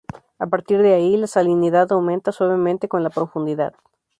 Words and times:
A 0.39 0.47
partir 0.47 0.81
de 0.81 0.95
ahí, 0.95 1.15
la 1.15 1.27
salinidad 1.27 1.91
aumenta 1.91 2.31
suavemente 2.31 2.87
con 2.87 3.03
la 3.03 3.11
profundidad. 3.11 3.75